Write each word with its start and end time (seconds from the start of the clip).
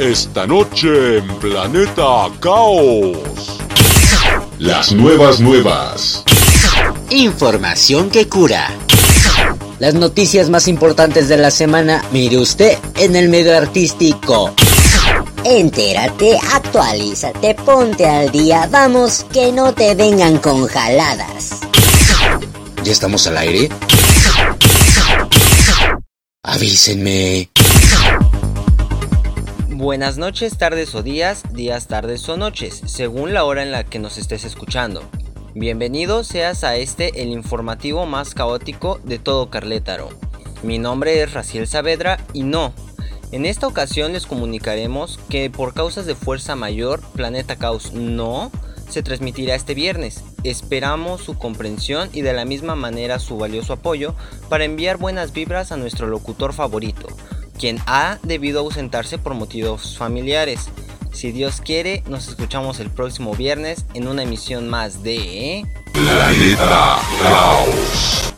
Esta 0.00 0.46
noche 0.46 1.18
en 1.18 1.28
Planeta 1.40 2.30
Caos. 2.40 3.18
Las 4.58 4.92
nuevas 4.92 5.40
nuevas. 5.40 6.24
Información 7.10 8.08
que 8.08 8.26
cura. 8.26 8.72
Las 9.78 9.92
noticias 9.92 10.48
más 10.48 10.68
importantes 10.68 11.28
de 11.28 11.36
la 11.36 11.50
semana, 11.50 12.02
mire 12.12 12.38
usted, 12.38 12.78
en 12.96 13.14
el 13.14 13.28
medio 13.28 13.54
artístico. 13.54 14.54
Entérate, 15.44 16.38
actualízate, 16.50 17.54
ponte 17.56 18.06
al 18.06 18.30
día, 18.30 18.70
vamos, 18.72 19.26
que 19.30 19.52
no 19.52 19.74
te 19.74 19.94
vengan 19.94 20.38
con 20.38 20.66
jaladas. 20.66 21.60
¿Ya 22.82 22.92
estamos 22.92 23.26
al 23.26 23.36
aire? 23.36 23.68
Avísenme. 26.42 27.50
Buenas 29.80 30.18
noches, 30.18 30.58
tardes 30.58 30.94
o 30.94 31.02
días, 31.02 31.42
días, 31.54 31.86
tardes 31.86 32.28
o 32.28 32.36
noches, 32.36 32.82
según 32.84 33.32
la 33.32 33.44
hora 33.44 33.62
en 33.62 33.72
la 33.72 33.82
que 33.82 33.98
nos 33.98 34.18
estés 34.18 34.44
escuchando. 34.44 35.02
Bienvenido 35.54 36.22
seas 36.22 36.64
a 36.64 36.76
este, 36.76 37.22
el 37.22 37.30
informativo 37.30 38.04
más 38.04 38.34
caótico 38.34 39.00
de 39.04 39.18
todo 39.18 39.48
Carlétaro. 39.48 40.10
Mi 40.62 40.78
nombre 40.78 41.22
es 41.22 41.32
Raciel 41.32 41.66
Saavedra 41.66 42.18
y 42.34 42.42
no, 42.42 42.74
en 43.32 43.46
esta 43.46 43.66
ocasión 43.66 44.12
les 44.12 44.26
comunicaremos 44.26 45.18
que 45.30 45.48
por 45.48 45.72
causas 45.72 46.04
de 46.04 46.14
fuerza 46.14 46.56
mayor, 46.56 47.00
Planeta 47.14 47.56
Caos 47.56 47.94
no 47.94 48.52
se 48.90 49.02
transmitirá 49.02 49.54
este 49.54 49.72
viernes. 49.72 50.22
Esperamos 50.44 51.22
su 51.22 51.38
comprensión 51.38 52.10
y 52.12 52.20
de 52.20 52.34
la 52.34 52.44
misma 52.44 52.74
manera 52.74 53.18
su 53.18 53.38
valioso 53.38 53.72
apoyo 53.72 54.14
para 54.50 54.64
enviar 54.64 54.98
buenas 54.98 55.32
vibras 55.32 55.72
a 55.72 55.78
nuestro 55.78 56.06
locutor 56.06 56.52
favorito, 56.52 57.06
quien 57.60 57.78
ha 57.86 58.18
debido 58.22 58.60
ausentarse 58.60 59.18
por 59.18 59.34
motivos 59.34 59.98
familiares. 59.98 60.70
Si 61.12 61.30
Dios 61.30 61.60
quiere, 61.60 62.02
nos 62.08 62.26
escuchamos 62.28 62.80
el 62.80 62.88
próximo 62.88 63.34
viernes 63.34 63.84
en 63.92 64.08
una 64.08 64.22
emisión 64.22 64.68
más 64.70 65.02
de... 65.02 65.66
Planeta 65.92 66.98
Caos. 67.22 68.29